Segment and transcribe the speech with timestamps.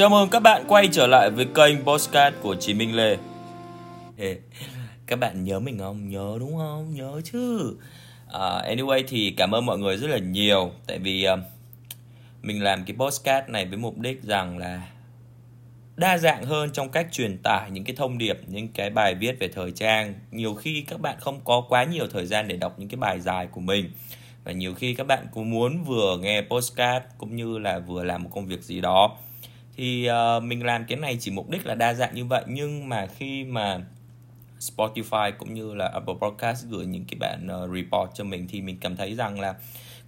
[0.00, 3.16] Chào mừng các bạn quay trở lại với kênh Postcard của Chí Minh Lê
[5.06, 6.08] Các bạn nhớ mình không?
[6.08, 6.94] Nhớ đúng không?
[6.94, 7.76] Nhớ chứ
[8.26, 8.32] uh,
[8.64, 11.38] Anyway thì cảm ơn mọi người rất là nhiều Tại vì uh,
[12.42, 14.82] mình làm cái postcard này với mục đích rằng là
[15.96, 19.36] đa dạng hơn trong cách truyền tải những cái thông điệp, những cái bài viết
[19.40, 20.14] về thời trang.
[20.30, 23.20] Nhiều khi các bạn không có quá nhiều thời gian để đọc những cái bài
[23.20, 23.90] dài của mình
[24.44, 28.22] và nhiều khi các bạn cũng muốn vừa nghe postcard cũng như là vừa làm
[28.22, 29.16] một công việc gì đó
[29.76, 32.88] thì uh, mình làm cái này chỉ mục đích là đa dạng như vậy nhưng
[32.88, 33.80] mà khi mà
[34.60, 38.62] Spotify cũng như là Apple Podcast gửi những cái bản uh, report cho mình thì
[38.62, 39.54] mình cảm thấy rằng là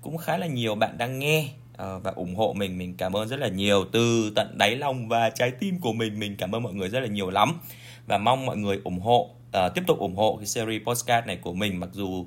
[0.00, 2.78] cũng khá là nhiều bạn đang nghe uh, và ủng hộ mình.
[2.78, 3.84] Mình cảm ơn rất là nhiều.
[3.92, 7.00] Từ tận đáy lòng và trái tim của mình mình cảm ơn mọi người rất
[7.00, 7.60] là nhiều lắm.
[8.06, 9.30] Và mong mọi người ủng hộ
[9.66, 11.80] uh, tiếp tục ủng hộ cái series podcast này của mình.
[11.80, 12.26] Mặc dù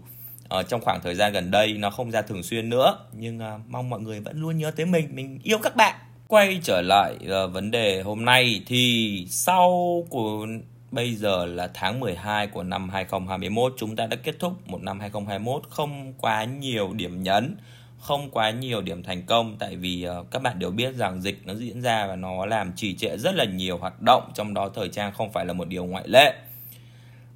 [0.59, 3.61] uh, trong khoảng thời gian gần đây nó không ra thường xuyên nữa nhưng uh,
[3.69, 5.15] mong mọi người vẫn luôn nhớ tới mình.
[5.15, 6.04] Mình yêu các bạn!
[6.27, 10.47] Quay trở lại uh, vấn đề hôm nay thì sau của
[10.91, 14.99] bây giờ là tháng 12 của năm 2021 chúng ta đã kết thúc một năm
[14.99, 17.55] 2021 không quá nhiều điểm nhấn
[17.99, 21.41] không quá nhiều điểm thành công tại vì uh, các bạn đều biết rằng dịch
[21.45, 24.69] nó diễn ra và nó làm trì trệ rất là nhiều hoạt động trong đó
[24.75, 26.33] thời trang không phải là một điều ngoại lệ.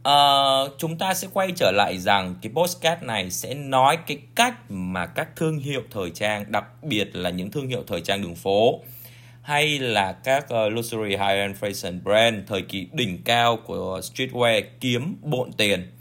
[0.07, 4.71] Uh, chúng ta sẽ quay trở lại rằng cái postcard này sẽ nói cái cách
[4.71, 8.35] mà các thương hiệu thời trang đặc biệt là những thương hiệu thời trang đường
[8.35, 8.79] phố
[9.41, 15.15] hay là các uh, luxury high-end fashion brand thời kỳ đỉnh cao của streetwear kiếm
[15.21, 15.91] bộn tiền.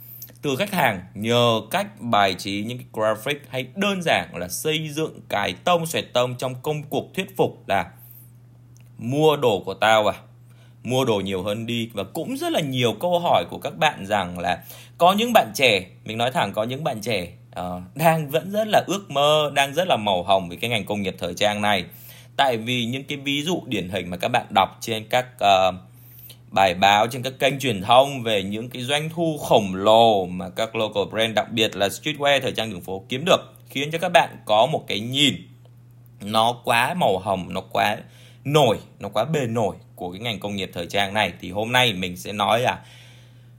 [0.42, 4.88] Từ khách hàng nhờ cách bài trí những cái graphic hay đơn giản là xây
[4.88, 7.90] dựng cái tông xoẹt tông trong công cuộc thuyết phục là
[8.98, 10.14] mua đồ của tao à
[10.88, 11.90] mua đồ nhiều hơn đi.
[11.92, 14.64] Và cũng rất là nhiều câu hỏi của các bạn rằng là
[14.98, 17.28] có những bạn trẻ mình nói thẳng có những bạn trẻ
[17.60, 20.84] uh, đang vẫn rất là ước mơ đang rất là màu hồng với cái ngành
[20.84, 21.84] công nghiệp thời trang này.
[22.36, 25.74] Tại vì những cái ví dụ điển hình mà các bạn đọc trên các uh,
[26.50, 30.48] bài báo trên các kênh truyền thông về những cái doanh thu khổng lồ mà
[30.48, 33.98] các local brand đặc biệt là streetwear thời trang đường phố kiếm được khiến cho
[33.98, 35.34] các bạn có một cái nhìn
[36.20, 37.96] nó quá màu hồng nó quá
[38.44, 41.72] nổi nó quá bề nổi của cái ngành công nghiệp thời trang này thì hôm
[41.72, 42.78] nay mình sẽ nói là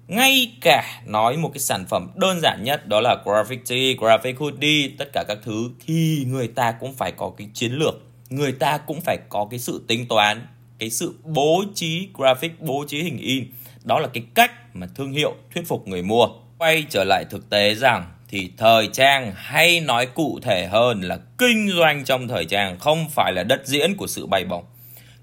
[0.08, 4.38] ngay cả nói một cái sản phẩm đơn giản nhất đó là graphic tee, graphic
[4.38, 7.96] hoodie, tất cả các thứ thì người ta cũng phải có cái chiến lược,
[8.30, 10.48] người ta cũng phải có cái sự tính toán,
[10.80, 13.46] cái sự bố trí graphic, bố trí hình in.
[13.84, 16.28] Đó là cái cách mà thương hiệu thuyết phục người mua.
[16.58, 21.18] Quay trở lại thực tế rằng thì thời trang hay nói cụ thể hơn là
[21.38, 24.64] kinh doanh trong thời trang không phải là đất diễn của sự bay bổng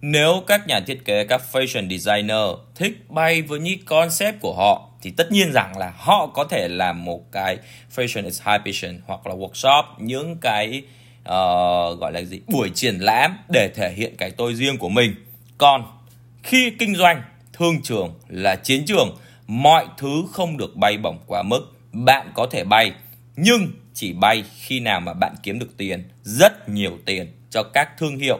[0.00, 2.40] nếu các nhà thiết kế, các fashion designer
[2.74, 6.68] thích bay với những concept của họ thì tất nhiên rằng là họ có thể
[6.68, 7.58] làm một cái
[7.96, 10.82] fashion exhibition hoặc là workshop những cái
[11.20, 15.14] uh, gọi là gì buổi triển lãm để thể hiện cái tôi riêng của mình.
[15.58, 15.84] Còn
[16.42, 21.42] khi kinh doanh, thương trường là chiến trường, mọi thứ không được bay bổng quá
[21.42, 21.60] mức.
[21.92, 22.92] Bạn có thể bay
[23.36, 27.98] nhưng chỉ bay khi nào mà bạn kiếm được tiền, rất nhiều tiền cho các
[27.98, 28.38] thương hiệu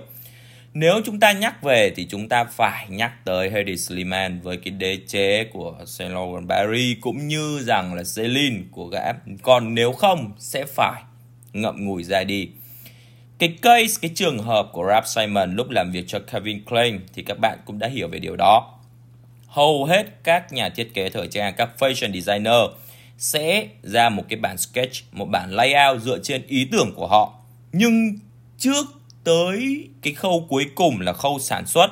[0.79, 4.71] nếu chúng ta nhắc về thì chúng ta phải nhắc tới Hedy Sliman với cái
[4.71, 9.13] đế chế của Saint Laurent Paris cũng như rằng là Celine của gã.
[9.43, 11.03] Còn nếu không sẽ phải
[11.53, 12.49] ngậm ngùi ra đi.
[13.39, 17.23] Cái case, cái trường hợp của Rap Simon lúc làm việc cho Calvin Klein thì
[17.23, 18.79] các bạn cũng đã hiểu về điều đó.
[19.47, 22.71] Hầu hết các nhà thiết kế thời trang, các fashion designer
[23.19, 27.35] sẽ ra một cái bản sketch, một bản layout dựa trên ý tưởng của họ.
[27.73, 28.19] Nhưng
[28.59, 28.96] trước
[29.27, 31.91] tới cái khâu cuối cùng là khâu sản xuất,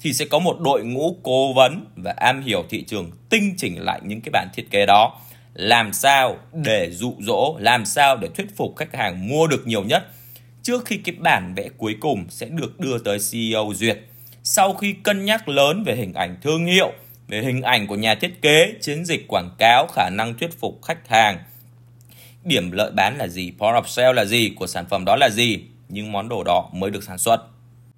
[0.00, 3.80] thì sẽ có một đội ngũ cố vấn và am hiểu thị trường tinh chỉnh
[3.80, 5.20] lại những cái bản thiết kế đó.
[5.54, 9.84] Làm sao để dụ dỗ, làm sao để thuyết phục khách hàng mua được nhiều
[9.84, 10.06] nhất
[10.62, 13.98] trước khi cái bản vẽ cuối cùng sẽ được đưa tới CEO duyệt?
[14.42, 16.92] Sau khi cân nhắc lớn về hình ảnh thương hiệu,
[17.28, 20.82] về hình ảnh của nhà thiết kế, chiến dịch quảng cáo, khả năng thuyết phục
[20.82, 21.38] khách hàng,
[22.44, 25.28] điểm lợi bán là gì, point of sale là gì, của sản phẩm đó là
[25.30, 25.58] gì
[25.88, 27.42] nhưng món đồ đó mới được sản xuất.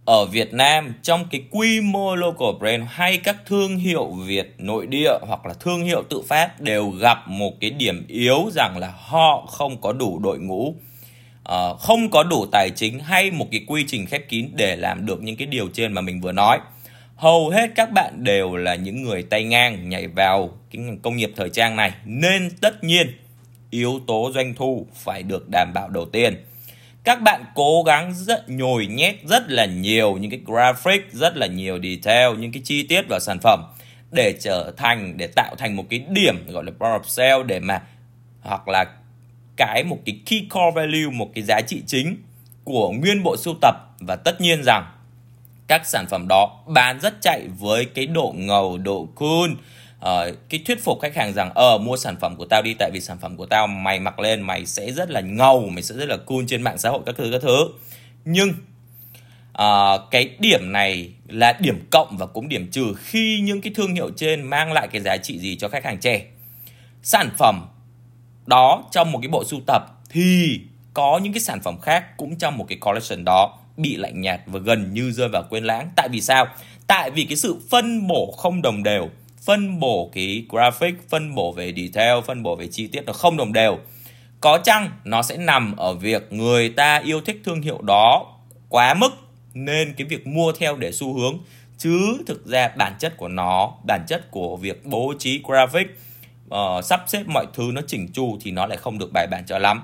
[0.04, 4.87] Ở Việt Nam, trong cái quy mô local brand hay các thương hiệu Việt nội
[4.87, 8.92] địa hoặc là thương hiệu tự phát đều gặp một cái điểm yếu rằng là
[8.96, 10.75] họ không có đủ đội ngũ,
[11.44, 15.06] ờ, không có đủ tài chính hay một cái quy trình khép kín để làm
[15.06, 16.58] được những cái điều trên mà mình vừa nói.
[17.16, 21.16] Hầu hết các bạn đều là những người tay ngang nhảy vào cái ngành công
[21.16, 23.06] nghiệp thời trang này nên tất nhiên
[23.70, 26.44] yếu tố doanh thu phải được đảm bảo đầu tiên
[27.05, 31.47] các bạn cố gắng rất nhồi nhét rất là nhiều những cái graphic, rất là
[31.47, 33.64] nhiều detail, những cái chi tiết vào sản phẩm
[34.11, 37.61] để trở thành, để tạo thành một cái điểm gọi là power of sale để
[37.61, 37.82] mà,
[38.43, 38.85] hoặc là
[39.56, 42.17] cái một cái key core value, một cái giá trị chính
[42.64, 43.75] của nguyên bộ sưu tập.
[44.00, 44.93] Và tất nhiên rằng
[45.67, 49.50] các sản phẩm đó bán rất chạy với cái độ ngầu, độ cool
[50.05, 52.91] uh, cái thuyết phục khách hàng rằng ờ mua sản phẩm của tao đi tại
[52.94, 55.94] vì sản phẩm của tao mày mặc lên mày sẽ rất là ngầu mày sẽ
[55.94, 57.69] rất là cool trên mạng xã hội các thứ các thứ.
[58.25, 58.49] Nhưng
[59.62, 63.94] uh, cái điểm này là điểm cộng và cũng điểm trừ khi những cái thương
[63.94, 66.26] hiệu trên mang lại cái giá trị gì cho khách hàng trẻ
[67.03, 67.67] sản phẩm
[68.46, 70.61] đó trong một cái bộ sưu tập thì
[70.94, 74.41] có những cái sản phẩm khác cũng trong một cái collection đó bị lạnh nhạt
[74.46, 75.91] và gần như rơi vào quên lãng.
[75.96, 76.46] Tại vì sao?
[76.87, 79.11] Tại vì cái sự phân bổ không đồng đều
[79.50, 83.37] phân bổ cái graphic phân bổ về detail phân bổ về chi tiết nó không
[83.37, 83.79] đồng đều.
[84.41, 88.26] Có chăng nó sẽ nằm ở việc người ta yêu thích thương hiệu đó
[88.69, 89.11] quá mức
[89.55, 91.38] nên cái việc mua theo để xu hướng?
[91.79, 95.87] Chứ thực ra bản chất của nó bản chất của việc bố trí graphic
[96.55, 99.44] uh, sắp xếp mọi thứ nó chỉnh chu thì nó lại không được bài bản
[99.46, 99.82] cho lắm.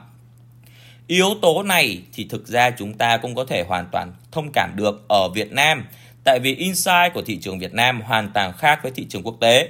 [1.06, 4.72] Yếu tố này thì thực ra chúng ta cũng có thể hoàn toàn thông cảm
[4.76, 5.04] được.
[5.08, 5.84] Ở Việt Nam
[6.26, 9.36] tại vì insight của thị trường Việt Nam hoàn toàn khác với thị trường quốc
[9.40, 9.68] tế.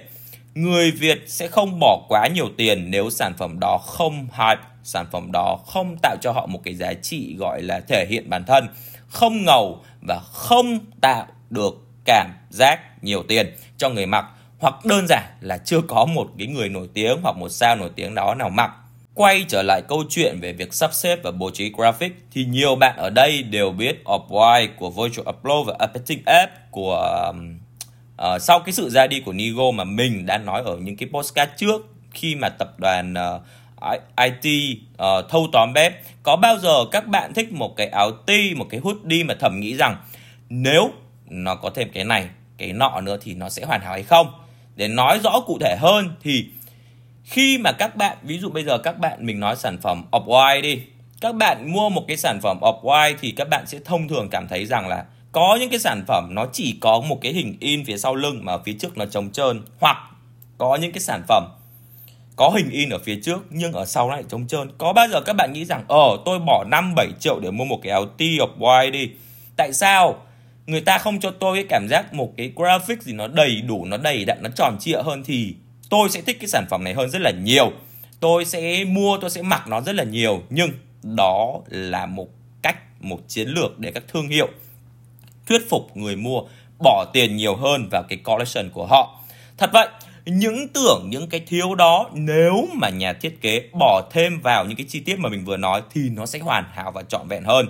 [0.54, 5.06] Người Việt sẽ không bỏ quá nhiều tiền nếu sản phẩm đó không hype, sản
[5.12, 8.44] phẩm đó không tạo cho họ một cái giá trị gọi là thể hiện bản
[8.44, 8.68] thân,
[9.08, 11.74] không ngầu và không tạo được
[12.04, 14.24] cảm giác nhiều tiền cho người mặc,
[14.58, 17.90] hoặc đơn giản là chưa có một cái người nổi tiếng hoặc một sao nổi
[17.96, 18.70] tiếng đó nào mặc
[19.16, 22.76] quay trở lại câu chuyện về việc sắp xếp và bố trí graphic thì nhiều
[22.76, 27.32] bạn ở đây đều biết Off-White của Virtual Upload và Updating App của
[28.22, 31.08] uh, sau cái sự ra đi của Nigo mà mình đã nói ở những cái
[31.12, 33.40] postcard trước khi mà tập đoàn ờ,
[33.94, 35.92] uh, IT uh, ờ, thâu tóm bếp
[36.22, 39.60] có bao giờ các bạn thích một cái áo ti một cái hoodie mà thầm
[39.60, 39.96] nghĩ rằng
[40.48, 40.90] nếu
[41.26, 42.28] nó có thêm cái này
[42.58, 44.26] cái nọ nữa thì nó sẽ hoàn hảo hay không?
[44.76, 46.46] Để nói rõ cụ thể hơn thì
[47.26, 50.24] khi mà các bạn, ví dụ bây giờ các bạn, mình nói sản phẩm off
[50.24, 50.82] white đi.
[51.20, 54.28] Các bạn mua một cái sản phẩm off white thì các bạn sẽ thông thường
[54.30, 57.56] cảm thấy rằng là có những cái sản phẩm nó chỉ có một cái hình
[57.60, 59.96] in phía sau lưng mà phía trước nó trống trơn, hoặc
[60.58, 61.44] có những cái sản phẩm
[62.36, 64.70] có hình in ở phía trước nhưng ở sau lại trống trơn.
[64.78, 67.64] Có bao giờ các bạn nghĩ rằng ờ tôi bỏ 5 7 triệu để mua
[67.64, 69.10] một cái áo tee of white đi.
[69.56, 70.22] Tại sao
[70.66, 73.84] người ta không cho tôi cái cảm giác một cái graphic gì nó đầy đủ,
[73.84, 75.54] nó đầy đặn, nó tròn trịa hơn thì
[75.88, 77.72] tôi sẽ thích cái sản phẩm này hơn rất là nhiều.
[78.20, 80.42] Tôi sẽ mua, tôi sẽ mặc nó rất là nhiều.
[80.50, 80.70] Nhưng
[81.02, 82.28] đó là một
[82.62, 84.48] cách, một chiến lược để các thương hiệu
[85.46, 86.40] thuyết phục người mua
[86.78, 89.20] bỏ tiền nhiều hơn vào cái collection của họ.
[89.58, 89.88] Thật vậy,
[90.24, 94.76] những tưởng, những cái thiếu đó, nếu mà nhà thiết kế bỏ thêm vào những
[94.76, 97.44] cái chi tiết mà mình vừa nói thì nó sẽ hoàn hảo và trọn vẹn
[97.44, 97.66] hơn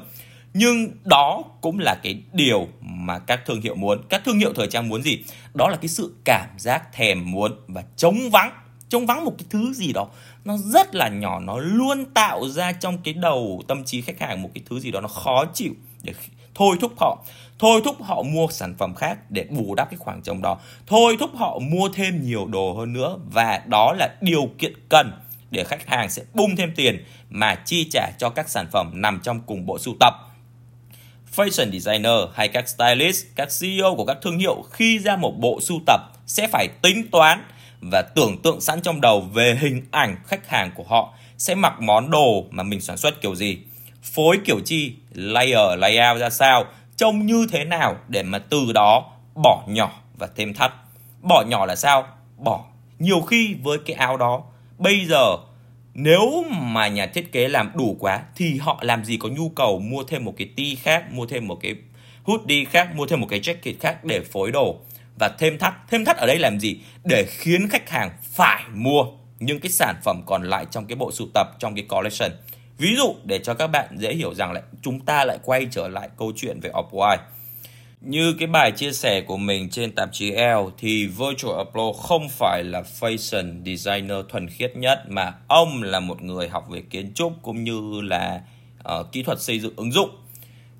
[0.56, 3.99] nhưng đó cũng là cái điều mà các thương hiệu muốn.
[4.08, 5.25] Các thương hiệu thời trang muốn gì?
[5.55, 8.50] Đó là cái sự cảm giác thèm muốn và chống vắng.
[8.88, 10.08] Chống vắng một cái thứ gì đó.
[10.44, 14.43] Nó rất là nhỏ, nó luôn tạo ra trong cái đầu tâm trí khách hàng
[14.43, 15.73] một cái thứ gì đó nó khó chịu.
[16.03, 16.12] Để
[16.55, 17.25] thôi thúc họ.
[17.58, 20.58] Thôi thúc họ mua sản phẩm khác để bù đắp cái khoảng trống đó.
[20.87, 25.12] Thôi thúc họ mua thêm nhiều đồ hơn nữa và đó là điều kiện cần
[25.50, 29.20] để khách hàng sẽ bung thêm tiền mà chi trả cho các sản phẩm nằm
[29.23, 30.14] trong cùng bộ sưu tập
[31.36, 35.60] fashion designer hay các stylist, các CEO của các thương hiệu khi ra một bộ
[35.60, 37.44] sưu tập sẽ phải tính toán
[37.80, 41.81] và tưởng tượng sẵn trong đầu về hình ảnh khách hàng của họ sẽ mặc
[41.81, 43.58] món đồ mà mình sản xuất kiểu gì,
[44.02, 46.64] phối kiểu chi, layer, layout ra sao,
[46.96, 50.72] trông như thế nào để mà từ đó bỏ nhỏ và thêm thắt.
[51.22, 52.06] Bỏ nhỏ là sao?
[52.36, 52.64] Bỏ.
[52.98, 54.43] Nhiều khi với cái áo đó,
[54.78, 55.36] bây giờ
[55.98, 59.79] nếu mà nhà thiết kế làm đủ quá, thì họ làm gì có nhu cầu
[59.79, 61.74] mua thêm một cái ti khác, mua thêm một cái
[62.22, 64.76] hoodie khác, mua thêm một cái jacket khác để phối đồ?
[65.20, 66.79] Và thêm thắt thêm thắt ở đây làm gì?
[67.05, 69.05] Để khiến khách hàng phải mua
[69.38, 72.31] những cái sản phẩm còn lại trong cái bộ sưu tập, trong cái collection.
[72.79, 75.88] Ví dụ, để cho các bạn dễ hiểu rằng lại chúng ta lại quay trở
[75.88, 77.19] lại câu chuyện về off white
[78.00, 82.29] như cái bài chia sẻ của mình trên tạp chí L thì Virtual Abloh không
[82.29, 87.12] phải là fashion designer thuần khiết nhất mà ông là một người học về kiến
[87.15, 88.41] trúc cũng như là
[88.98, 90.10] uh, kỹ thuật xây dựng ứng dụng.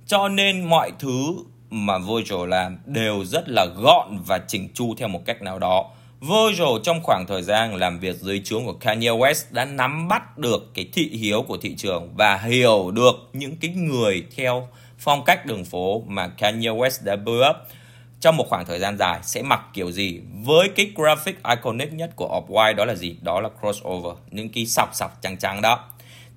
[0.07, 1.37] Cho nên mọi thứ
[1.71, 5.91] mà Virgil làm đều rất là gọn và chỉnh chu theo một cách nào đó.
[6.21, 10.39] Virgil trong khoảng thời gian làm việc dưới trướng của Kanye West đã nắm bắt
[10.39, 15.25] được cái thị hiếu của thị trường và hiểu được những cái người theo phong
[15.25, 17.57] cách đường phố mà Kanye West đã build up
[18.21, 22.11] trong một khoảng thời gian dài sẽ mặc kiểu gì với cái graphic iconic nhất
[22.17, 23.17] của Off-White đó là gì?
[23.23, 25.85] Đó là crossover, những cái sọc sọc trắng trắng đó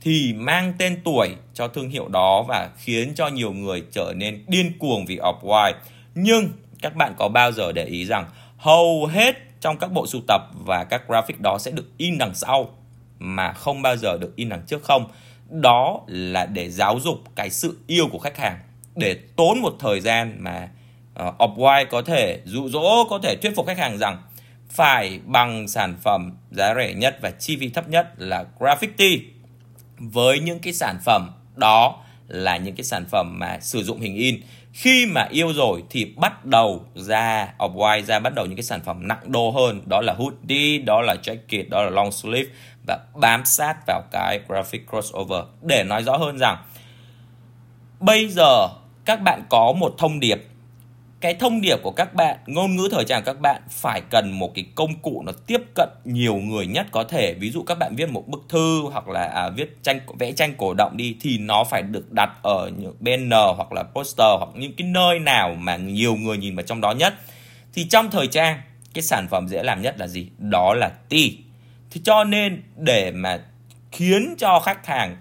[0.02, 4.44] thì mang tên tuổi cho thương hiệu đó và khiến cho nhiều người trở nên
[4.48, 5.74] điên cuồng vì Off-White.
[6.16, 6.50] Nhưng
[6.82, 8.26] các bạn có bao giờ để ý rằng
[8.58, 12.36] hầu hết trong các bộ sưu tập và các graphic đó sẽ được in đằng
[12.36, 12.70] sau
[13.20, 15.08] mà không bao giờ được in đằng trước không?
[15.50, 18.60] Đó là để giáo dục cái sự yêu của khách hàng
[18.96, 20.70] để tốn một thời gian mà
[21.14, 24.18] ờ, uh, Off-White có thể dụ dỗ có thể thuyết phục khách hàng rằng
[24.70, 29.20] phải bằng sản phẩm giá rẻ nhất và chi phí thấp nhất là graffiti
[29.98, 34.16] với những cái sản phẩm đó là những cái sản phẩm mà sử dụng hình
[34.16, 34.42] in
[34.74, 38.64] khi mà yêu rồi thì bắt đầu ra off white ra bắt đầu những cái
[38.64, 42.50] sản phẩm nặng đô hơn đó là hoodie đó là jacket đó là long sleeve
[42.90, 45.44] và bám sát vào cái graphic crossover.
[45.62, 46.58] Để nói rõ hơn rằng
[48.00, 48.68] bây giờ
[49.06, 50.46] các bạn có một thông điệp.
[51.22, 54.40] Cái thông điệp của các bạn ngôn ngữ thời trang của các bạn phải cần
[54.40, 57.34] một cái công cụ nó tiếp cận nhiều người nhất có thể.
[57.34, 60.54] Ví dụ các bạn viết một bức thư hoặc là à, viết tranh vẽ tranh
[60.58, 64.50] cổ động đi thì nó phải được đặt ở những banner hoặc là poster hoặc
[64.56, 67.14] những cái nơi nào mà nhiều người nhìn vào trong đó nhất.
[67.74, 68.62] Thì trong thời trang
[68.94, 70.28] cái sản phẩm dễ làm nhất là gì?
[70.38, 71.38] Đó là ti
[71.92, 73.40] thì cho nên để mà
[73.92, 75.18] khiến cho khách hàng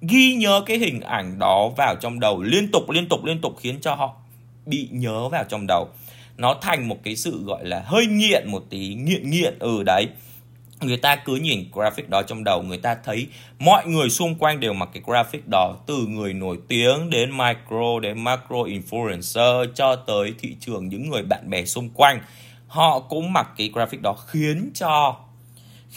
[0.00, 3.56] ghi nhớ cái hình ảnh đó vào trong đầu, liên tục liên tục liên tục
[3.60, 4.14] khiến cho họ
[4.66, 5.88] bị nhớ vào trong đầu.
[6.36, 10.08] Nó thành một cái sự gọi là hơi nghiện một tí, nghiện nghiện ừ đấy.
[10.80, 13.26] Người ta cứ nhìn graphic đó trong đầu, người ta thấy
[13.58, 18.00] mọi người xung quanh đều mặc cái graphic đó, từ người nổi tiếng đến micro,
[18.02, 22.20] đến macro influencer, cho tới thị trường những người bạn bè xung quanh.
[22.66, 25.16] Họ cũng mặc cái graphic đó khiến cho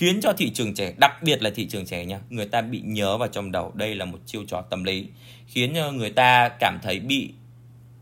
[0.01, 2.81] khiến cho thị trường trẻ, đặc biệt là thị trường trẻ nha người ta bị
[2.85, 3.71] nhớ vào trong đầu.
[3.75, 5.07] Đây là một chiêu trò tâm lý,
[5.47, 7.33] khiến người ta cảm thấy bị,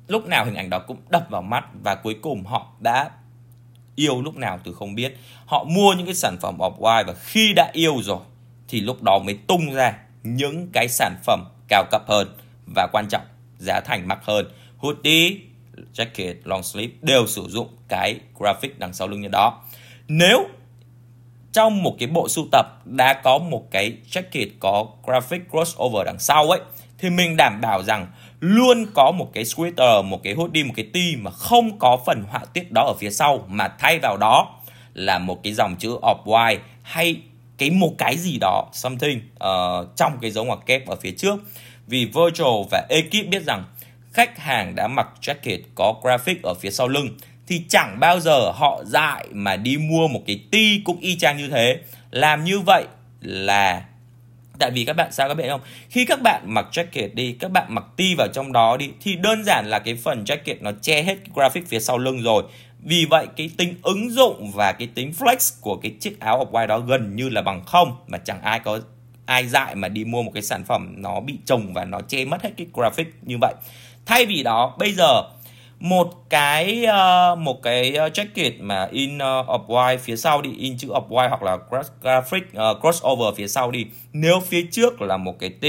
[0.07, 3.09] lúc nào hình ảnh đó cũng đập vào mắt và cuối cùng họ đã
[3.95, 5.17] yêu lúc nào từ không biết.
[5.45, 8.19] Họ mua những cái sản phẩm off white và khi đã yêu rồi
[8.67, 12.37] thì lúc đó mới tung ra những cái sản phẩm cao cấp hơn
[12.75, 13.25] và quan trọng,
[13.57, 14.45] giá thành mắc hơn.
[14.77, 15.37] Hoodie,
[15.93, 19.61] jacket, long sleeve đều sử dụng cái graphic đằng sau lưng như đó.
[20.07, 20.47] Nếu
[21.59, 26.19] trong một cái bộ sưu tập đã có một cái jacket có graphic crossover đằng
[26.19, 26.59] sau ấy
[26.97, 28.07] thì mình đảm bảo rằng
[28.39, 32.23] luôn có một cái sweater, một cái hoodie, một cái tee mà không có phần
[32.29, 34.55] họa tiết đó ở phía sau mà thay vào đó
[34.93, 37.21] là một cái dòng chữ off white hay
[37.57, 41.35] cái một cái gì đó something uh, trong cái dấu ngoặc kép ở phía trước.
[41.87, 43.63] Vì Virgil và ekip biết rằng
[44.13, 47.09] khách hàng đã mặc jacket có graphic ở phía sau lưng
[47.49, 51.37] thì chẳng bao giờ họ dại mà đi mua một cái ti cũng y chang
[51.37, 51.79] như thế.
[52.11, 52.83] Làm như vậy
[53.21, 53.83] là,
[54.59, 55.61] tại vì các bạn, sao các bạn không?
[55.89, 59.15] Khi các bạn mặc jacket đi, các bạn mặc ti vào trong đó đi, thì
[59.15, 62.43] đơn giản là cái phần jacket nó che hết cái graphic phía sau lưng rồi.
[62.79, 66.51] Vì vậy, cái tính ứng dụng và cái tính flex của cái chiếc áo off
[66.51, 68.79] white đó gần như là bằng không, mà chẳng ai có,
[69.25, 72.25] ai dại mà đi mua một cái sản phẩm nó bị trồng và nó che
[72.25, 73.53] mất hết cái graphic như vậy.
[74.05, 75.23] Thay vì đó, bây giờ
[75.79, 80.77] một cái uh, một cái ờ, jacket mà in uh, white phía sau đi in
[80.77, 81.57] chữ of white hoặc là
[82.01, 83.85] graphic uh, crossover phía sau đi.
[84.13, 85.65] Nếu phía trước là một cái T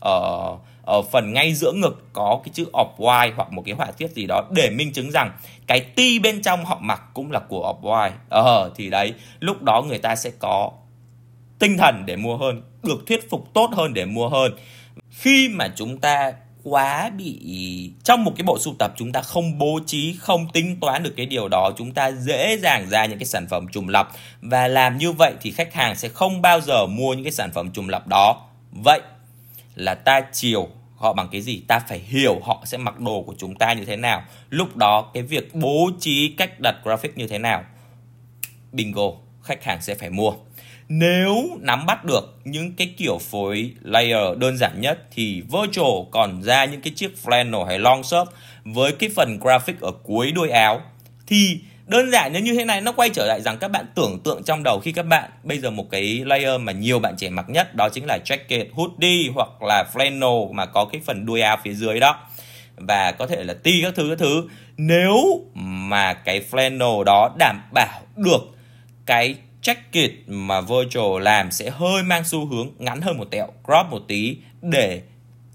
[0.00, 3.86] ở ở phần ngay giữa ngực có cái chữ of white hoặc một cái họa
[3.86, 5.30] tiết gì đó để minh chứng rằng
[5.66, 8.16] cái T bên trong họ mặc cũng là của of white.
[8.28, 10.70] Ờ thì đấy lúc đó người ta sẽ có
[11.58, 14.52] tinh thần để mua hơn được thuyết phục tốt hơn để mua hơn.
[15.10, 16.32] Khi mà chúng ta
[16.68, 20.80] quá bị, trong một cái bộ sưu tập chúng ta không bố trí, không tính
[20.80, 23.88] toán được cái điều đó, chúng ta dễ dàng ra những cái sản phẩm trùng
[23.88, 24.10] lập.
[24.40, 27.50] Và làm như vậy thì khách hàng sẽ không bao giờ mua những cái sản
[27.52, 28.46] phẩm trùng lập đó.
[28.72, 29.00] Vậy
[29.74, 31.62] là ta chiều họ bằng cái gì?
[31.68, 34.22] Ta phải hiểu họ sẽ mặc đồ của chúng ta như thế nào.
[34.50, 37.64] Lúc đó cái việc bố trí cách đặt graphic như thế nào?
[38.72, 39.10] Bingo,
[39.42, 40.32] khách hàng sẽ phải mua
[40.88, 46.42] nếu nắm bắt được những cái kiểu phối layer đơn giản nhất thì Virtual còn
[46.42, 48.28] ra những cái chiếc flannel hay long shirt
[48.64, 50.80] với cái phần graphic ở cuối đuôi áo.
[51.26, 54.42] Thì đơn giản như thế này nó quay trở lại rằng các bạn tưởng tượng
[54.44, 57.46] trong đầu khi các bạn bây giờ một cái layer mà nhiều bạn trẻ mặc
[57.48, 61.56] nhất đó chính là jacket, hoodie hoặc là flannel mà có cái phần đuôi áo
[61.64, 62.20] phía dưới đó.
[62.76, 64.48] Và có thể là ti các thứ các thứ.
[64.76, 68.40] Nếu mà cái flannel đó đảm bảo được
[69.06, 73.86] cái jacket mà Virgil làm sẽ hơi mang xu hướng ngắn hơn một tẹo, crop
[73.90, 75.02] một tí để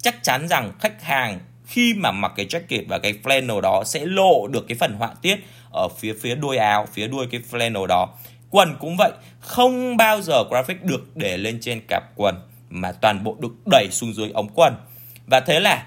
[0.01, 4.05] chắc chắn rằng khách hàng khi mà mặc cái jacket và cái flannel đó sẽ
[4.05, 5.35] lộ được cái phần họa tiết
[5.71, 8.09] ở phía phía đuôi áo, phía đuôi cái flannel đó.
[8.49, 12.35] Quần cũng vậy, không bao giờ graphic được để lên trên cặp quần
[12.69, 14.75] mà toàn bộ được đẩy xuống dưới ống quần.
[15.27, 15.85] Và thế là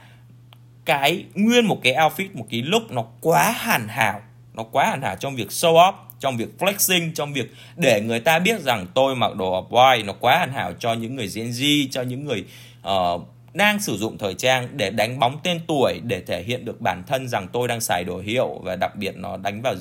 [0.85, 4.21] cái nguyên một cái outfit, một cái look nó quá hoàn hảo,
[4.55, 8.21] nó quá hoàn hảo trong việc show off trong việc flexing trong việc để người
[8.21, 11.29] ta biết rằng tôi mặc đồ off white nó quá hoàn hảo cho những người
[11.35, 12.45] Gen Z cho những người
[12.89, 13.23] uh,
[13.55, 17.03] đang sử dụng thời trang để đánh bóng tên tuổi để thể hiện được bản
[17.07, 19.75] thân rằng tôi đang xài đồ hiệu và đặc biệt nó đánh vào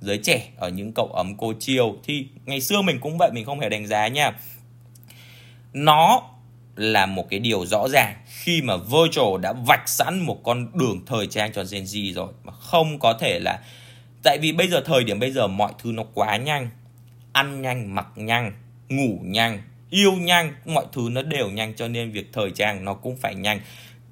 [0.00, 1.96] giới trẻ ở những cậu ấm cô chiêu.
[2.04, 4.32] Thì ngày xưa mình cũng vậy mình không hề đánh giá nha.
[5.72, 6.22] Nó
[6.76, 11.00] là một cái điều rõ ràng khi mà Virgil đã vạch sẵn một con đường
[11.06, 13.60] thời trang cho Gen Z rồi mà không có thể là
[14.22, 16.70] tại vì bây giờ, thời điểm bây giờ mọi thứ nó quá nhanh.
[17.32, 18.52] Ăn nhanh, mặc nhanh,
[18.88, 22.94] ngủ nhanh, yêu nhanh, mọi thứ nó đều nhanh cho nên việc thời trang nó
[22.94, 23.60] cũng phải nhanh.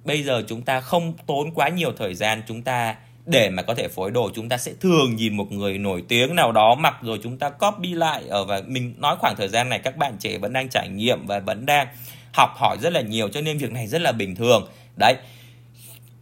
[0.04, 3.74] Bây giờ chúng ta không tốn quá nhiều thời gian, chúng ta để mà có
[3.74, 6.94] thể phối đồ, chúng ta sẽ thường nhìn một người nổi tiếng nào đó, mặc
[7.02, 8.22] rồi chúng ta copy lại.
[8.28, 11.26] Ở và mình nói khoảng thời gian này các bạn trẻ vẫn đang trải nghiệm
[11.26, 11.86] và vẫn đang
[12.34, 14.68] học hỏi rất là nhiều cho nên việc này rất là bình thường.
[14.96, 15.14] Đấy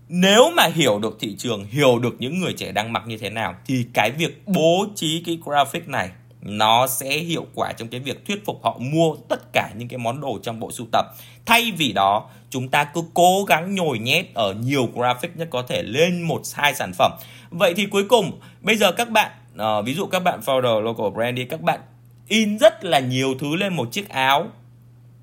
[0.08, 3.30] nếu mà hiểu được thị trường hiểu được những người trẻ đang mặc như thế
[3.30, 6.10] nào thì cái việc bố trí cái graphic này
[6.42, 9.98] nó sẽ hiệu quả trong cái việc thuyết phục họ mua tất cả những cái
[9.98, 11.06] món đồ trong bộ sưu tập.
[11.46, 15.62] Thay vì đó chúng ta cứ cố gắng nhồi nhét ở nhiều graphic nhất có
[15.62, 17.12] thể lên một hai sản phẩm.
[17.50, 21.10] Vậy thì cuối cùng bây giờ các bạn uh, ví dụ các bạn founder local
[21.14, 21.80] brand đi các bạn
[22.28, 24.46] in rất là nhiều thứ lên một chiếc áo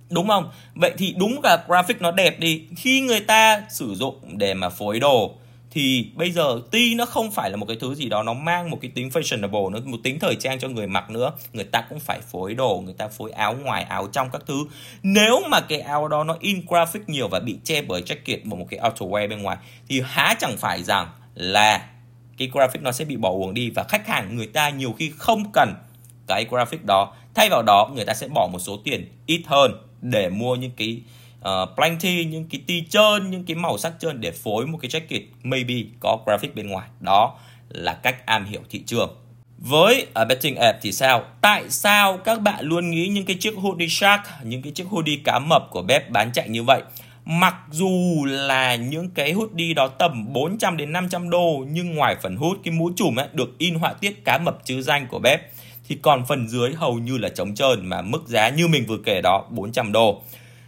[0.10, 0.50] đúng không?
[0.76, 2.64] Vậy thì đúng là graphic nó đẹp đi.
[2.78, 5.36] Khi người ta sử dụng để mà phối đồ,
[5.72, 8.70] thì bây giờ tuy nó không phải là một cái thứ gì đó, nó mang
[8.70, 11.82] một cái tính fashionable, nó một tính thời trang cho người mặc nữa, người ta
[11.90, 14.66] cũng phải phối đồ, người ta phối áo ngoài, áo trong các thứ.
[15.04, 18.58] Nếu mà cái áo đó nó in graphic nhiều và bị che bởi jacket một
[18.60, 19.58] một cái outerwear bên ngoài,
[19.90, 21.86] thì há chẳng phải rằng là
[22.38, 25.12] cái graphic nó sẽ bị bỏ uổng đi và khách hàng người ta nhiều khi
[25.18, 25.74] không cần
[26.28, 27.14] cái graphic đó.
[27.34, 29.72] Thay vào đó, người ta sẽ bỏ một số tiền ít hơn
[30.12, 31.02] để mua những cái
[31.40, 34.90] uh, plenty những cái ti trơn những cái màu sắc trơn để phối một cái
[34.90, 37.38] jacket maybe có graphic bên ngoài đó
[37.70, 39.16] là cách am hiểu thị trường
[39.58, 41.24] với uh, betting app thì sao?
[41.42, 45.20] Tại sao các bạn luôn nghĩ những cái chiếc hoodie shark, những cái chiếc hoodie
[45.24, 46.82] cá mập của bếp bán chạy như vậy?
[47.26, 52.36] Mặc dù là những cái hoodie đó tầm 400 đến 500 đô nhưng ngoài phần
[52.36, 55.42] hút cái mũ trùm ấy được in họa tiết cá mập chữ danh của bếp
[55.88, 58.98] thì còn phần dưới hầu như là trống trơn mà mức giá như mình vừa
[59.06, 60.22] kể đó 400 đô.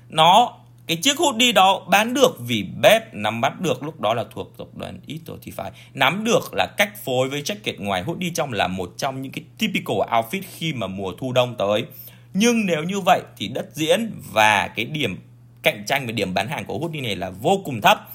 [0.10, 0.54] Nó,
[0.88, 4.58] cái chiếc hoodie đó bán được vì bếp, nắm bắt được lúc đó là thuộc
[4.58, 5.72] tập đoàn ito thì phải.
[5.94, 9.44] Nắm được là cách phối với jacket ngoài hoodie trong là một trong những cái
[9.58, 11.86] typical outfit khi mà mùa thu đông tới.
[12.34, 15.18] Nhưng nếu như vậy thì đất diễn và cái điểm
[15.64, 18.10] cạnh tranh về điểm bán hàng của hoodie này là vô cùng thấp.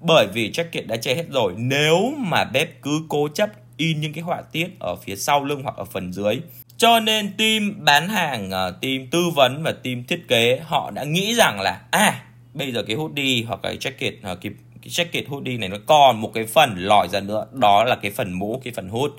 [0.00, 1.54] Bởi vì jacket đã che hết rồi.
[1.56, 5.62] Nếu mà bếp cứ cố chấp in những cái họa tiết ở phía sau lưng
[5.62, 6.40] hoặc ở phần dưới.
[6.76, 11.04] Cho nên team bán hàng, ờ, team tư vấn và team thiết kế họ đã
[11.04, 15.22] nghĩ rằng là à bây giờ cái hoodie hoặc cái jacket hoặc cái, cái jacket
[15.28, 18.60] hoodie này nó còn một cái phần lòi ra nữa đó là cái phần mũ
[18.64, 19.10] cái phần hood.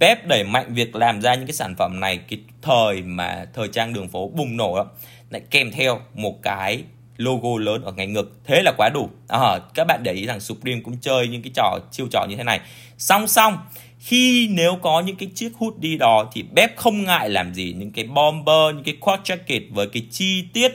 [0.00, 3.68] Pep đẩy mạnh việc làm ra những cái sản phẩm này cái thời mà thời
[3.68, 4.86] trang đường phố bùng nổ đó,
[5.30, 6.82] lại kèm theo một cái
[7.16, 8.40] logo lớn ở ngay ngực.
[8.44, 9.10] Thế là quá đủ.
[9.28, 12.36] À, các bạn để ý rằng Supreme cũng chơi những cái trò chiêu trò như
[12.36, 12.60] thế này.
[12.98, 13.58] Song song
[13.98, 17.74] khi nếu có những cái chiếc hoodie đó thì bếp không ngại làm gì.
[17.78, 20.72] Những cái bomber những cái quad jacket với cái chi tiết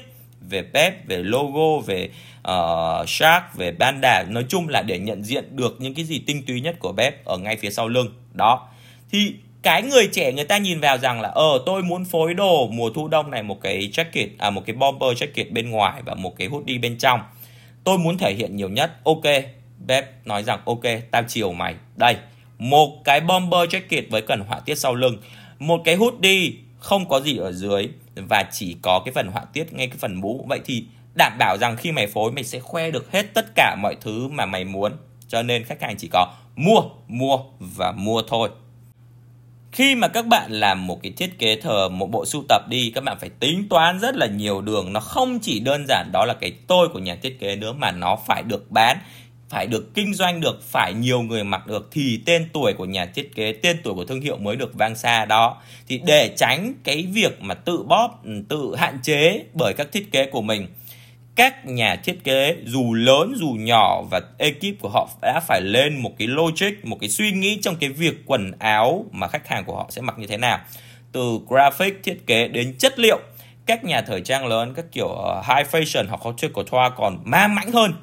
[0.49, 2.09] về bếp về logo về
[2.47, 6.43] uh, shark về banda nói chung là để nhận diện được những cái gì tinh
[6.47, 8.07] túy nhất của bếp ở ngay phía sau lưng.
[8.33, 8.67] Đó.
[9.11, 12.67] Thì cái người trẻ người ta nhìn vào rằng là ờ tôi muốn phối đồ
[12.67, 16.15] mùa thu đông này một cái jacket à một cái bomber jacket bên ngoài và
[16.15, 17.19] một cái hoodie bên trong.
[17.83, 18.91] Tôi muốn thể hiện nhiều nhất.
[19.03, 19.23] Ok.
[19.87, 21.75] Bếp nói rằng ok tao chiều mày.
[21.95, 22.15] Đây
[22.57, 25.17] một cái bomber jacket với cần họa tiết sau lưng.
[25.59, 29.73] Một cái hoodie không có gì ở dưới và chỉ có cái phần họa tiết,
[29.73, 30.45] ngay cái phần mũ.
[30.49, 30.85] Vậy thì
[31.15, 34.27] đảm bảo rằng khi mày phối, mày sẽ khoe được hết tất cả mọi thứ
[34.27, 34.91] mà mày muốn.
[35.27, 38.49] Cho nên khách hàng chỉ có mua mua và mua thôi.
[39.71, 42.91] Khi mà các bạn làm một cái thiết kế thờ, một bộ sưu tập đi,
[42.95, 44.93] các bạn phải tính toán rất là nhiều đường.
[44.93, 47.91] Nó không chỉ đơn giản đó là cái tôi của nhà thiết kế nữa, mà
[47.91, 48.97] nó phải được bán
[49.53, 53.05] phải được kinh doanh được, phải nhiều người mặc được thì tên tuổi của nhà
[53.05, 55.61] thiết kế, tên tuổi của thương hiệu mới được vang xa đó.
[55.87, 60.25] Thì để tránh cái việc mà tự bóp, tự hạn chế bởi các thiết kế
[60.25, 60.67] của mình,
[61.35, 66.01] các nhà thiết kế dù lớn dù nhỏ và ekip của họ đã phải lên
[66.01, 69.63] một cái logic, một cái suy nghĩ trong cái việc quần áo mà khách hàng
[69.65, 70.59] của họ sẽ mặc như thế nào.
[71.11, 73.19] Từ graphic thiết kế đến chất liệu,
[73.65, 77.47] các nhà thời trang lớn, các kiểu ờ, high fashion hoặc culture couture còn ma
[77.47, 77.93] mãnh hơn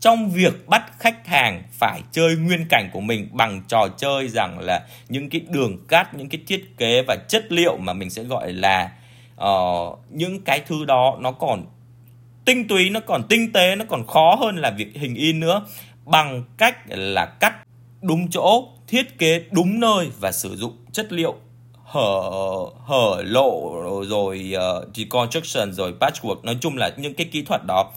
[0.00, 4.58] trong việc bắt khách hàng phải chơi nguyên cảnh của mình bằng trò chơi rằng
[4.58, 8.22] là những cái đường cắt những cái thiết kế và chất liệu mà mình sẽ
[8.22, 8.92] gọi là
[9.42, 11.66] uh, những cái thứ đó nó còn
[12.44, 15.66] tinh túy nó còn tinh tế nó còn khó hơn là việc hình in nữa.
[16.04, 17.54] Bằng cách là cắt
[18.02, 21.34] đúng chỗ thiết kế đúng nơi và sử dụng chất liệu
[21.84, 22.30] hở
[22.86, 23.72] hở lộ
[24.08, 26.42] rồi uh, deconstruction rồi patchwork.
[26.42, 27.92] Nói chung là những cái kỹ thuật đó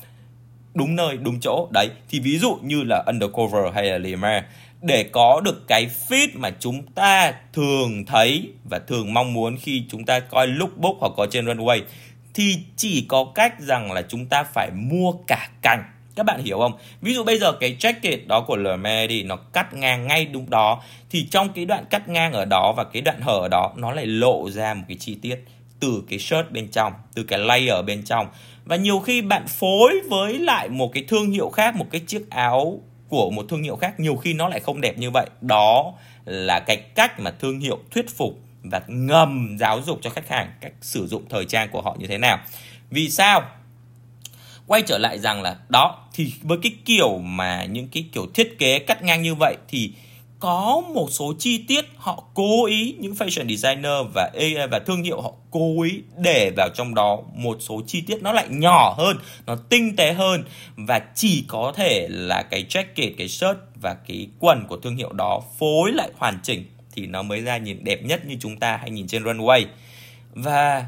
[0.78, 1.68] đúng nơi, đúng chỗ.
[1.72, 4.46] Đấy, thì ví dụ như là undercover hay là Lima,
[4.82, 9.84] để có được cái fit mà chúng ta thường thấy và thường mong muốn khi
[9.90, 11.82] chúng ta coi lookbook hoặc có trên runway,
[12.34, 15.84] thì chỉ có cách rằng là chúng ta phải mua cả cành.
[16.16, 16.78] Các bạn hiểu không?
[17.02, 20.50] Ví dụ bây giờ cái jacket đó của Lerme đi, nó cắt ngang ngay đúng
[20.50, 23.74] đó, thì trong cái đoạn cắt ngang ở đó và cái đoạn hở ở đó,
[23.76, 25.36] nó lại lộ ra một cái chi tiết
[25.80, 28.28] từ cái shirt bên trong, từ cái layer bên trong
[28.68, 32.30] và nhiều khi bạn phối với lại một cái thương hiệu khác, một cái chiếc
[32.30, 35.26] áo của một thương hiệu khác, nhiều khi nó lại không đẹp như vậy.
[35.42, 35.94] Đó
[36.26, 40.52] là cái cách mà thương hiệu thuyết phục và ngầm giáo dục cho khách hàng
[40.62, 42.40] cách sử dụng thời trang của họ như thế nào.
[42.90, 43.42] Vì sao?
[44.68, 48.60] Quay trở lại rằng là đó, thì với cái kiểu mà, những cái kiểu thiết
[48.60, 49.92] kế cắt ngang như vậy thì
[50.40, 54.32] có một số chi tiết họ cố ý, những fashion designer và
[54.72, 58.32] và thương hiệu họ cố ý để vào trong đó, một số chi tiết nó
[58.32, 60.44] lại nhỏ hơn, nó tinh tế hơn
[60.76, 65.14] và chỉ có thể là cái jacket, cái shirt và cái quần của thương hiệu
[65.14, 68.78] đó phối lại hoàn chỉnh thì nó mới ra nhìn đẹp nhất như chúng ta
[68.78, 69.66] hay nhìn trên runway.
[70.34, 70.86] Và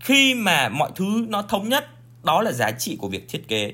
[0.00, 1.86] khi mà mọi thứ nó thống nhất,
[2.24, 3.72] đó là giá trị của việc thiết kế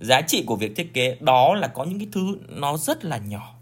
[0.00, 3.18] giá trị của việc thiết kế đó là có những cái thứ nó rất là
[3.18, 3.52] nhỏ.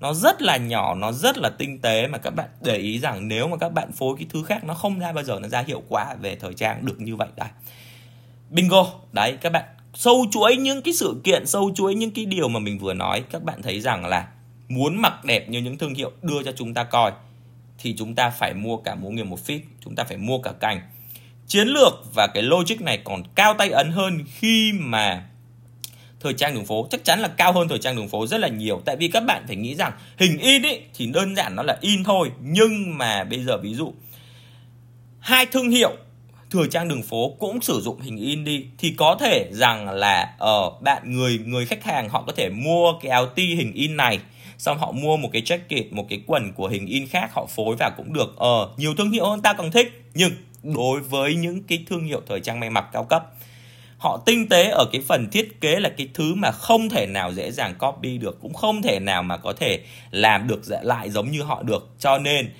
[0.00, 3.28] Nó rất là nhỏ, nó rất là tinh tế mà các bạn để ý rằng
[3.28, 5.64] nếu mà các bạn phối cái thứ khác nó không ra bao giờ, nó ra
[5.66, 7.48] hiệu quả về thời trang được như vậy đấy
[8.52, 8.86] bingo.
[9.12, 12.60] Đấy, các bạn sâu chuỗi những cái sự kiện, sâu chuỗi những cái điều mà
[12.60, 14.28] mình vừa nói, các bạn thấy rằng là
[14.68, 17.12] muốn mặc đẹp như những thương hiệu đưa cho chúng ta coi,
[17.78, 20.52] thì chúng ta phải mua cả mũ nghiệp một fit, chúng ta phải mua cả
[20.60, 20.80] cành.
[21.46, 25.28] Chiến lược và cái logic này còn cao tay ấn hơn khi mà
[26.22, 26.88] thời trang đường phố.
[26.90, 28.80] Chắc chắn là cao hơn thời trang đường phố rất là nhiều.
[28.84, 31.78] Tại vì các bạn phải nghĩ rằng hình in ấy thì đơn giản nó là
[31.80, 32.30] in thôi.
[32.40, 33.92] Nhưng mà bây giờ ví dụ
[35.20, 35.96] hai thương hiệu
[36.50, 40.34] thời trang đường phố cũng sử dụng hình in đi thì có thể rằng là
[40.38, 43.72] ở uh, bạn người người khách hàng họ có thể mua cái áo ti hình
[43.72, 44.18] in này
[44.58, 47.76] xong họ mua một cái jacket một cái quần của hình in khác họ phối
[47.76, 48.36] vào cũng được.
[48.36, 50.02] Ờ uh, nhiều thương hiệu hơn ta còn thích.
[50.14, 50.32] Nhưng
[50.62, 53.26] đối với những cái thương hiệu thời trang may mặc cao cấp
[54.02, 57.32] họ tinh tế ở cái phần thiết kế là cái thứ mà không thể nào
[57.32, 61.30] dễ dàng copy được, cũng không thể nào mà có thể làm được lại giống
[61.30, 61.88] như họ được.
[61.98, 62.50] Cho nên,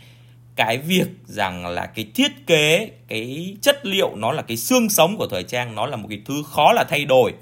[0.56, 5.16] cái việc rằng là cái thiết kế, cái chất liệu, nó là cái xương sống
[5.16, 7.32] của thời trang, nó là một cái thứ khó là thay đổi.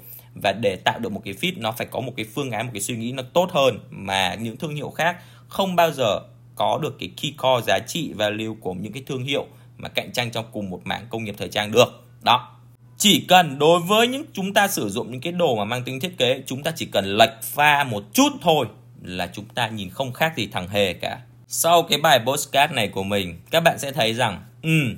[0.43, 2.71] Và để tạo được một cái fit, nó phải có một cái phương án, một
[2.73, 6.19] cái suy nghĩ nó tốt hơn mà những thương hiệu khác không bao giờ
[6.55, 9.45] có được cái key core giá trị value của những cái thương hiệu
[9.77, 12.03] mà cạnh tranh trong cùng một mảng công nghiệp thời trang được.
[12.21, 12.60] Đó
[13.01, 15.99] chỉ cần đối với những chúng ta sử dụng những cái đồ mà mang tính
[15.99, 18.65] thiết kế chúng ta chỉ cần lệch pha một chút thôi
[19.03, 21.19] là chúng ta nhìn không khác gì thằng hề cả.
[21.47, 24.95] Sau cái bài postcard này của mình các bạn sẽ thấy rằng um,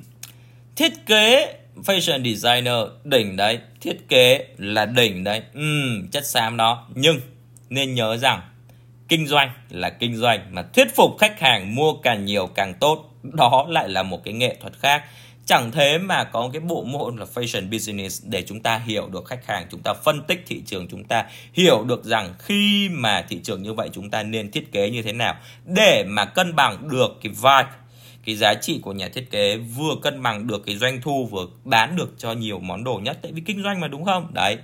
[0.75, 6.87] thiết kế fashion designer đỉnh đấy thiết kế là đỉnh đấy um, chất xám đó.
[6.95, 7.19] Nhưng
[7.69, 8.41] nên nhớ rằng
[9.07, 13.09] kinh doanh là kinh doanh mà thuyết phục khách hàng mua càng nhiều càng tốt
[13.23, 15.03] đó lại là một cái nghệ thuật khác
[15.45, 19.25] chẳng thế mà có cái bộ môn là fashion business để chúng ta hiểu được
[19.25, 23.25] khách hàng, chúng ta phân tích thị trường, chúng ta hiểu được rằng khi mà
[23.29, 26.55] thị trường như vậy chúng ta nên thiết kế như thế nào để mà cân
[26.55, 27.77] bằng được cái vibe,
[28.25, 31.45] cái giá trị của nhà thiết kế, vừa cân bằng được cái doanh thu, vừa
[31.63, 33.19] bán được cho nhiều món đồ nhất.
[33.21, 34.33] Tại vì kinh doanh mà, đúng không?
[34.33, 34.57] Đấy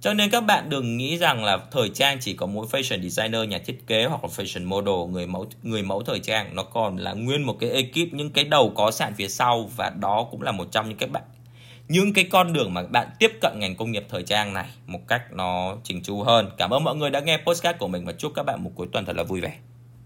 [0.00, 3.48] cho nên các bạn đừng nghĩ rằng là thời trang chỉ có mỗi fashion designer,
[3.48, 6.96] nhà thiết kế hoặc là fashion model, người mẫu người mẫu thời trang, nó còn
[6.96, 10.42] là nguyên một cái ekip những cái đầu có sạn phía sau và đó cũng
[10.42, 11.22] là một trong những cái bạn
[11.88, 15.08] những cái con đường mà bạn tiếp cận ngành công nghiệp thời trang này một
[15.08, 16.50] cách nó chỉnh chu hơn.
[16.58, 18.86] Cảm ơn mọi người đã nghe podcast của mình và chúc các bạn một cuối
[18.92, 19.52] tuần thật là vui vẻ.